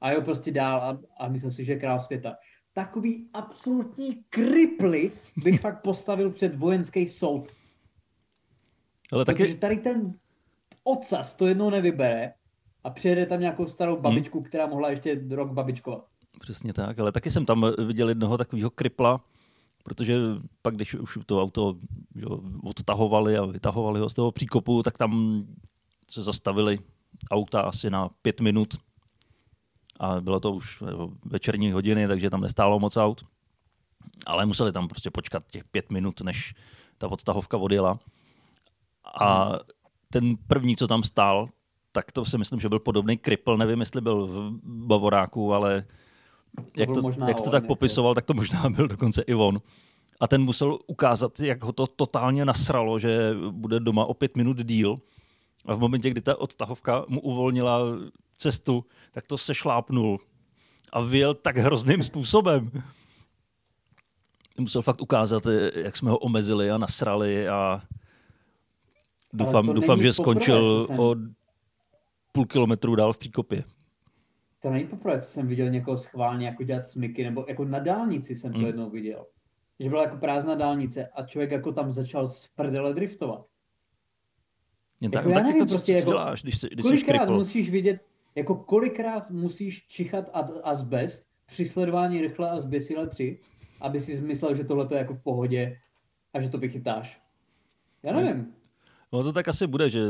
[0.01, 2.37] a jo prostě dál a, a myslím si, že je král světa.
[2.73, 7.49] Takový absolutní kriply bych fakt postavil před vojenský soud.
[9.13, 9.43] Ale taky...
[9.43, 10.15] Protože tady ten
[10.85, 12.33] ocas to jednou nevybere
[12.85, 14.45] a přijede tam nějakou starou babičku, hmm.
[14.45, 16.07] která mohla ještě rok babičkovat.
[16.39, 19.21] Přesně tak, ale taky jsem tam viděl jednoho takového kripla,
[19.85, 20.19] protože
[20.63, 21.77] pak, když už to auto
[22.15, 22.27] že,
[22.65, 25.45] odtahovali a vytahovali ho z toho příkopu, tak tam
[26.11, 26.79] se zastavili
[27.31, 28.79] auta asi na pět minut
[30.01, 30.83] a bylo to už
[31.25, 33.25] večerní hodiny, takže tam nestálo moc aut.
[34.27, 36.55] Ale museli tam prostě počkat těch pět minut, než
[36.99, 37.99] ta odtahovka odjela.
[39.21, 39.53] A
[40.11, 41.49] ten první, co tam stál,
[41.93, 43.57] tak to si myslím, že byl podobný kripl.
[43.57, 45.85] Nevím, jestli byl v Bavoráku, ale
[46.77, 49.63] jak, to, jak jsi to tak popisoval, tak to možná byl dokonce i on.
[50.21, 54.57] A ten musel ukázat, jak ho to totálně nasralo, že bude doma o pět minut
[54.57, 55.01] díl.
[55.67, 57.81] A v momentě, kdy ta odtahovka mu uvolnila
[58.37, 60.21] cestu, tak to se šlápnul
[60.93, 62.71] a vyjel tak hrozným způsobem.
[64.59, 65.43] Musel fakt ukázat,
[65.75, 67.83] jak jsme ho omezili a nasrali a
[69.33, 71.01] doufám, doufám že skončil jsem...
[71.01, 71.17] o
[72.33, 73.65] půl kilometru dál v příkopě.
[74.63, 78.37] To není poprvé, co jsem viděl někoho schválně jako dělat smyky, nebo jako na dálnici
[78.37, 78.67] jsem to hmm.
[78.67, 79.27] jednou viděl.
[79.81, 83.47] Že byla jako prázdná dálnice a člověk jako tam začal z prdele driftovat.
[85.01, 87.27] Jen jako tak, já nevím, jako, prostě, co, co jako, děláš, když, jsi, když kolikrát
[87.27, 88.01] jsi musíš vidět,
[88.35, 90.31] jako kolikrát musíš čichat
[90.63, 93.39] azbest při sledování rychle a zběsile 3,
[93.81, 95.79] aby si myslel, že tohle je jako v pohodě
[96.35, 97.21] a že to vychytáš.
[98.03, 98.55] Já nevím.
[99.13, 100.01] No to tak asi bude, že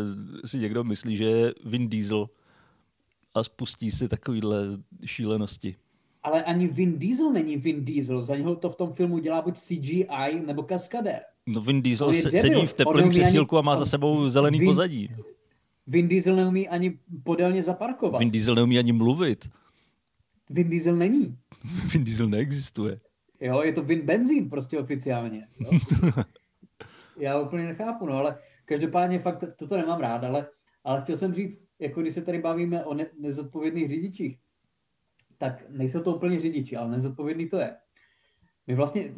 [0.45, 2.27] si někdo myslí, že je Vin Diesel
[3.38, 4.66] a spustí si takovýhle
[5.05, 5.77] šílenosti.
[6.22, 9.59] Ale ani Vin Diesel není Vin Diesel, za něho to v tom filmu dělá buď
[9.59, 11.20] CGI nebo kaskadér.
[11.46, 14.68] No Vin Diesel se, sedí v teplém křesílku ani, a má za sebou zelený Vin,
[14.68, 15.11] pozadí.
[15.87, 18.18] Vin Diesel neumí ani podélně zaparkovat.
[18.18, 19.51] Vin Diesel neumí ani mluvit.
[20.51, 21.37] Vin Diesel není.
[21.92, 23.01] Vin Diesel neexistuje.
[23.40, 25.48] Jo, je to Vin Benzín prostě oficiálně.
[25.61, 25.70] Jo?
[27.18, 30.46] Já úplně nechápu, no ale každopádně fakt toto nemám rád, ale,
[30.88, 34.38] ale chtěl jsem říct, jako když se tady bavíme o ne, nezodpovědných řidičích,
[35.38, 37.77] tak nejsou to úplně řidiči, ale nezodpovědný to je.
[38.66, 39.14] My vlastně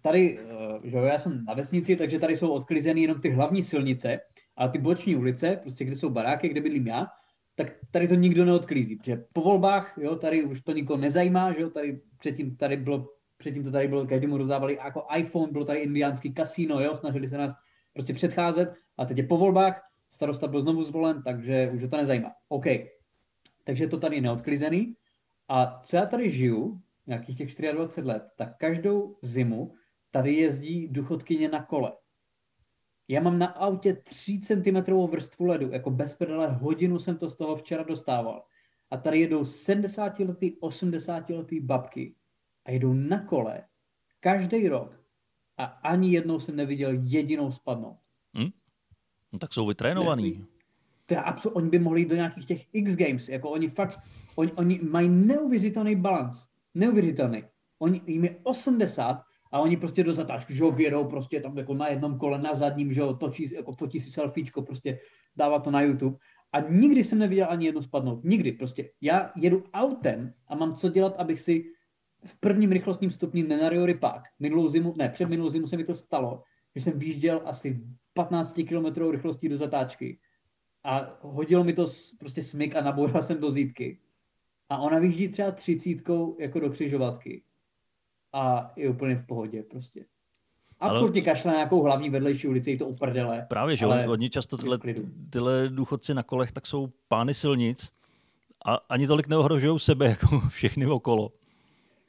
[0.00, 4.20] tady, eh, že já jsem na vesnici, takže tady jsou odklizeny jenom ty hlavní silnice,
[4.56, 7.06] a ty boční ulice, prostě kde jsou baráky, kde bydlím já,
[7.54, 11.60] tak tady to nikdo neodklízí, protože po volbách, jo, tady už to nikoho nezajímá, že
[11.60, 15.78] jo, tady předtím tady bylo, předtím to tady bylo, každému rozdávali jako iPhone, bylo tady
[15.78, 17.54] indiánský kasíno, jo, snažili se nás
[17.92, 22.32] prostě předcházet a teď je po volbách, starosta byl znovu zvolen, takže už to nezajímá.
[22.48, 22.66] OK.
[23.64, 24.96] Takže je to tady neodklizený.
[25.48, 29.74] A co já tady žiju, nějakých těch 24 let, tak každou zimu
[30.10, 31.92] tady jezdí duchodkyně na kole.
[33.08, 37.36] Já mám na autě 3 cm vrstvu ledu, jako bez pedale, hodinu jsem to z
[37.36, 38.44] toho včera dostával.
[38.90, 42.14] A tady jedou 70 letý, 80 letý babky
[42.64, 43.64] a jedou na kole
[44.20, 45.00] každý rok
[45.56, 47.98] a ani jednou jsem neviděl jedinou spadnout.
[49.32, 50.44] No tak jsou vytrénovaný.
[51.10, 54.00] Absol- oni by mohli jít do nějakých těch X Games, jako oni fakt,
[54.34, 57.44] oni, oni mají neuvěřitelný balans, neuvěřitelný.
[57.78, 61.74] Oni, jim je 80 a oni prostě do zatáčky, že ho vědou prostě tam jako
[61.74, 64.98] na jednom kole, na zadním, že ho točí, jako fotí si selfiečko, prostě
[65.36, 66.16] dává to na YouTube.
[66.52, 68.24] A nikdy jsem neviděl ani jednu spadnout.
[68.24, 68.52] Nikdy.
[68.52, 71.64] Prostě já jedu autem a mám co dělat, abych si
[72.24, 74.22] v prvním rychlostním stupni nenaryl rypák.
[74.38, 76.42] Minulou zimu, ne, před minulou zimu se mi to stalo,
[76.76, 77.80] že jsem výjížděl asi
[78.24, 80.18] 15 km rychlostí do zatáčky
[80.84, 81.86] a hodil mi to
[82.18, 83.98] prostě smyk a naboural jsem do zítky.
[84.68, 87.42] A ona vyjíždí třeba třicítkou jako do křižovatky
[88.32, 90.04] a je úplně v pohodě prostě.
[90.80, 91.24] Absolutně ale...
[91.24, 93.46] kašle na nějakou hlavní vedlejší ulici, je to uprdele.
[93.48, 94.78] Právě, že ale oni často tyhle,
[95.30, 97.90] tyhle důchodci na kolech tak jsou pány silnic
[98.64, 101.32] a ani tolik neohrožují sebe jako všechny okolo.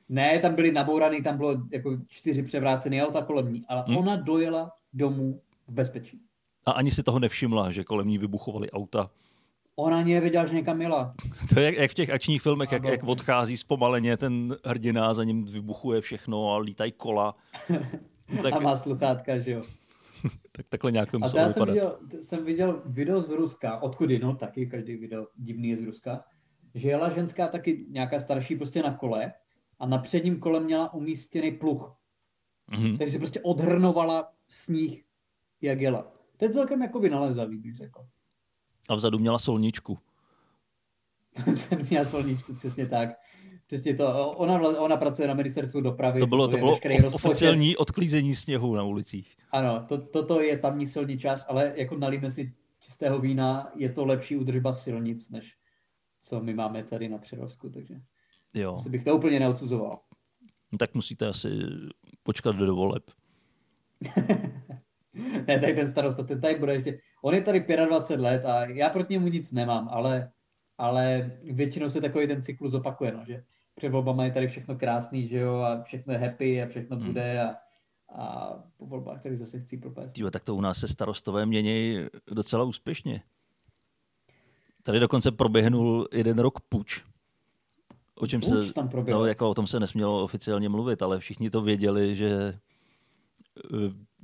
[0.10, 3.98] Ne, tam byly nabouraný, tam bylo jako čtyři převrácené auta kolem ní, ale hmm.
[3.98, 5.42] ona dojela domů
[5.72, 6.22] v bezpečí.
[6.66, 9.10] A ani si toho nevšimla, že kolem ní vybuchovaly auta
[9.76, 11.16] Ona ani nevěděla, že někam jela.
[11.54, 15.24] To je jak, jak v těch akčních filmech, jak, jak odchází zpomaleně ten hrdina, za
[15.24, 17.36] ním vybuchuje všechno a lítají kola.
[18.42, 18.54] tak...
[18.54, 19.64] A má sluchátka, že jo.
[20.52, 24.36] tak takhle nějak to muselo já jsem viděl, jsem viděl video z Ruska, odkud no
[24.36, 26.24] taky každý video divný je z Ruska,
[26.76, 29.34] že jela ženská taky nějaká starší prostě na kole
[29.80, 31.98] a na předním kole měla umístěný pluch.
[32.72, 32.98] Mm-hmm.
[32.98, 35.04] Takže se prostě odhrnovala sníh,
[35.62, 36.12] jak jela.
[36.38, 38.06] To je celkem jako vynalezavý, bych řekl.
[38.90, 40.00] A vzadu měla solničku.
[41.90, 43.10] měla solničku, přesně tak.
[43.68, 44.32] Přesně to.
[44.32, 46.20] Ona, ona pracuje na ministerstvu dopravy.
[46.20, 46.78] To bylo, to bylo
[47.14, 49.36] oficiální odklízení sněhu na ulicích.
[49.52, 54.38] Ano, to, toto je tamní silničář, ale jako nalíme si čistého vína, je to lepší
[54.38, 55.56] udržba silnic, než
[56.22, 57.96] co my máme tady na Přerovsku, takže
[58.54, 58.76] jo.
[58.76, 60.00] asi bych to úplně neodsuzoval.
[60.72, 61.50] No, tak musíte asi
[62.24, 63.04] počkat do voleb.
[65.48, 68.90] ne, tak ten starosta, ten tady bude ještě, on je tady 25 let a já
[68.90, 70.32] proti němu nic nemám, ale,
[70.78, 73.44] ale většinou se takový ten cyklus opakuje, no, že
[73.76, 77.06] před volbama je tady všechno krásný, že jo, a všechno je happy a všechno hmm.
[77.06, 77.56] bude a,
[78.16, 80.16] a po volbách tady zase chci propést.
[80.16, 81.98] Tího, tak to u nás se starostové mění
[82.32, 83.22] docela úspěšně.
[84.84, 87.04] Tady dokonce proběhnul jeden rok puč.
[88.16, 91.50] O čem puč se, tam no, jako o tom se nesmělo oficiálně mluvit, ale všichni
[91.50, 92.60] to věděli, že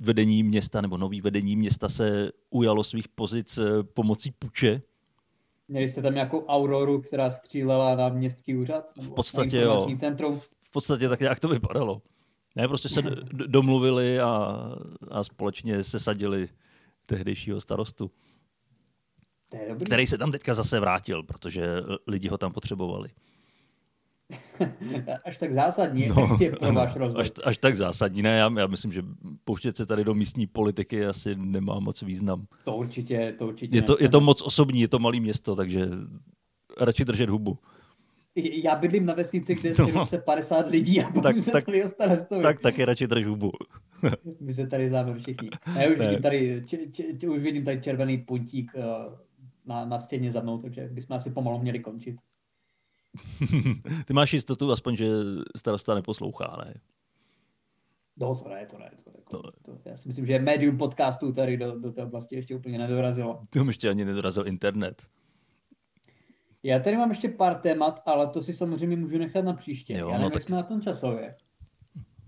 [0.00, 4.82] vedení města nebo nový vedení města se ujalo svých pozic e, pomocí puče.
[5.68, 8.92] Měli jste tam nějakou auroru, která střílela na městský úřad?
[8.96, 9.88] V podstatě jo.
[9.98, 10.40] Centrum?
[10.40, 12.02] V podstatě tak nějak to vypadalo.
[12.56, 14.62] Ne, prostě se domluvili a,
[15.08, 16.48] a společně sesadili
[17.06, 18.10] tehdejšího starostu.
[19.84, 21.66] Který se tam teďka zase vrátil, protože
[22.06, 23.08] lidi ho tam potřebovali.
[25.24, 27.20] Až tak zásadní no, je pro váš rozvoj.
[27.20, 29.02] Až, až tak zásadní, ne, já, já myslím, že
[29.44, 32.46] pouštět se tady do místní politiky asi nemá moc význam.
[32.64, 33.76] To určitě, to určitě.
[33.76, 35.88] Je to, je to moc osobní, je to malé město, takže
[36.80, 37.58] radši držet hubu.
[38.64, 40.06] Já bydlím na vesnici, kde no.
[40.06, 43.50] se 50 lidí a tak, se tak, ostane Tak taky radši drž hubu.
[44.40, 45.50] My se tady známe všichni.
[45.78, 48.82] Já už, vidím tady, č, č, č, už vidím tady červený puntík uh,
[49.66, 52.16] na, na stěně za mnou, takže bychom asi pomalu měli končit.
[54.06, 55.06] Ty máš jistotu aspoň, že
[55.56, 56.74] starosta neposlouchá, ne?
[58.20, 58.90] No, to ne, to ne.
[59.04, 62.36] To, jako, to, to, já si myslím, že médium podcastů tady do, do té oblasti
[62.36, 63.40] ještě úplně nedorazilo.
[63.50, 65.02] To ještě ani nedorazil internet.
[66.62, 69.92] Já tady mám ještě pár témat, ale to si samozřejmě můžu nechat na příště.
[69.92, 70.42] Jo, Já nevím, no, tak...
[70.42, 71.34] jsme na tom časově.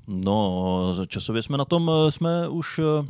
[0.06, 3.06] No, časově jsme na tom, eh, jsme už, uh,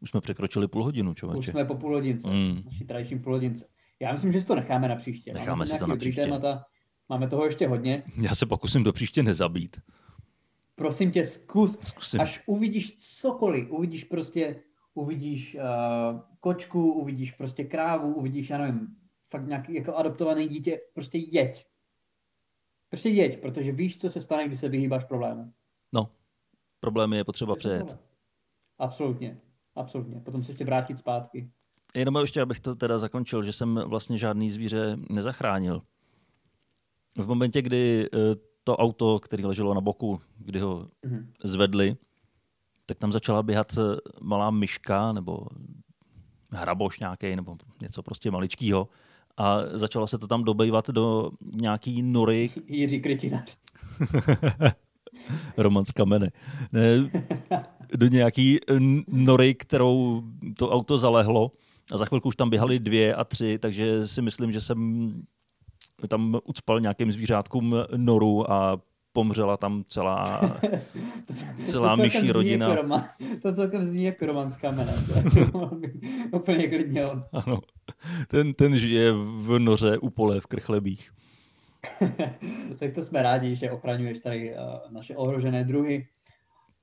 [0.00, 1.38] už jsme překročili půl hodinu, člověče.
[1.38, 2.62] Už jsme po půl hodince, mm.
[2.64, 3.66] naší tradiční půl hodince.
[4.00, 5.32] Já myslím, že si to necháme na příště.
[5.32, 6.22] Necháme máme si to na příště.
[6.22, 6.64] Témata,
[7.08, 8.02] máme toho ještě hodně.
[8.16, 9.80] Já se pokusím do příště nezabít.
[10.74, 12.20] Prosím tě, zkus, Zkusím.
[12.20, 14.62] až uvidíš cokoliv, uvidíš prostě,
[14.94, 18.96] uvidíš uh, kočku, uvidíš prostě krávu, uvidíš, já nevím,
[19.30, 21.66] fakt nějaký jako adoptovaný dítě, prostě jeď.
[22.88, 25.52] Prostě jeď, protože víš, co se stane, když se vyhýbáš problému.
[25.92, 26.10] No,
[26.80, 27.98] problémy je potřeba přejet.
[28.78, 29.40] Absolutně,
[29.74, 30.20] absolutně.
[30.20, 31.50] Potom se ještě vrátit zpátky.
[31.94, 35.82] Jenom ještě, abych to teda zakončil, že jsem vlastně žádný zvíře nezachránil.
[37.16, 38.18] V momentě, kdy eh,
[38.64, 41.26] to auto, které leželo na boku, kdy ho mm-hmm.
[41.44, 41.96] zvedli,
[42.86, 45.46] tak tam začala běhat eh, malá myška nebo
[46.52, 48.88] hraboš nějaký nebo něco prostě maličkýho
[49.36, 52.50] a začalo se to tam dobejvat do nějaký nory.
[52.66, 53.56] Jiří Krytinář.
[55.56, 56.30] Roman z kamene.
[56.72, 57.10] Ne,
[57.96, 58.58] do nějaký
[59.08, 60.22] nory, kterou
[60.58, 61.52] to auto zalehlo
[61.92, 65.10] a za chvilku už tam běhaly dvě a tři, takže si myslím, že jsem
[66.08, 68.80] tam ucpal nějakým zvířátkům noru a
[69.12, 70.40] pomřela tam celá,
[71.64, 72.68] celá to myší rodina.
[72.68, 73.08] Jako Roman,
[73.42, 74.94] to celkem zní jako Roman z kamene.
[76.32, 77.24] Úplně klidně on.
[77.32, 77.60] Ano.
[78.28, 81.10] Ten, ten žije v noře u pole v Krchlebích.
[82.78, 86.06] tak to jsme rádi, že ochraňuješ tady uh, naše ohrožené druhy.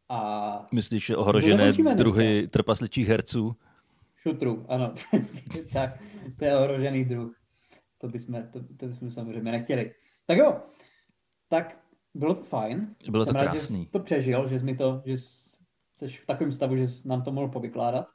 [0.09, 0.67] A...
[0.73, 2.51] Myslíš, že ohrožené druhy dneska?
[2.51, 3.55] trpasličích herců?
[4.15, 4.93] Šutrů, ano.
[5.73, 5.99] tak,
[6.39, 7.44] to je ohrožený druh.
[7.97, 9.93] To bychom, to, to bychom samozřejmě nechtěli.
[10.25, 10.61] Tak jo,
[11.49, 12.95] tak bylo to fajn.
[13.09, 13.83] Bylo Jsem to rád, krásný.
[13.83, 17.23] Že to přežil, že jsi mi to, že jsi v takovém stavu, že jsi nám
[17.23, 18.07] to mohl povykládat.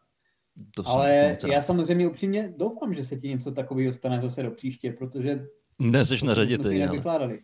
[0.74, 4.92] To Ale já samozřejmě upřímně doufám, že se ti něco takového stane zase do příště,
[4.92, 5.46] protože...
[5.78, 7.38] Ne, jsi na řadě ty, ale...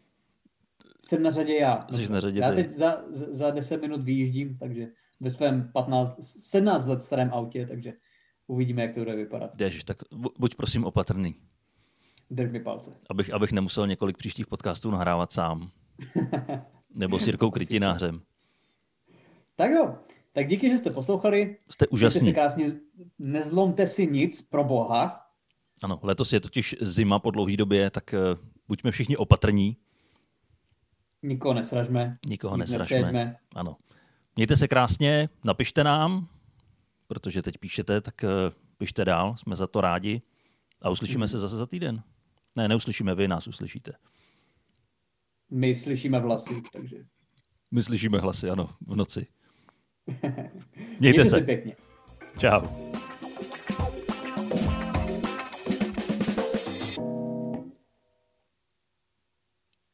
[1.05, 1.87] Jsem na řadě já.
[1.91, 4.89] Jsi na řadě já teď za, za 10 minut vyjíždím, takže
[5.21, 7.93] ve svém 15, 17 let starém autě, takže
[8.47, 9.61] uvidíme, jak to bude vypadat.
[9.61, 9.97] Ježiš, tak
[10.39, 11.35] buď prosím opatrný.
[12.31, 12.97] Drž mi palce.
[13.11, 15.71] Abych, abych nemusel několik příštích podcastů nahrávat sám.
[16.95, 18.23] Nebo s Jirkou Krytinářem.
[19.57, 19.99] Tak jo,
[20.33, 21.57] tak díky, že jste poslouchali.
[21.69, 22.35] Jste úžasní.
[22.35, 22.73] Krásně,
[23.19, 25.21] nezlomte si nic, pro boha.
[25.83, 29.77] Ano, letos je totiž zima po dlouhé době, tak uh, buďme všichni opatrní.
[31.23, 32.19] Nikoho nesražme.
[32.29, 32.99] Nikoho nesražme.
[32.99, 33.37] Nepřejdme.
[33.55, 33.77] Ano.
[34.37, 36.29] Mějte se krásně, napište nám,
[37.07, 40.23] protože teď píšete, tak uh, pište dál, jsme za to rádi.
[40.83, 41.29] A uslyšíme mm.
[41.29, 42.03] se zase za týden.
[42.57, 43.93] Ne, neuslyšíme, vy nás uslyšíte.
[45.51, 46.97] My slyšíme hlasy, takže...
[47.71, 49.27] My slyšíme hlasy, ano, v noci.
[50.07, 51.41] Mějte, Mějte se.
[51.41, 51.77] pěkně.
[52.39, 52.67] Čau.